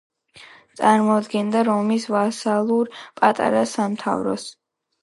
წარმოადგენდა 0.79 1.61
რომის 1.69 2.09
ვასალურ 2.17 2.91
პატარა 3.21 3.65
სამთავროს. 3.79 4.53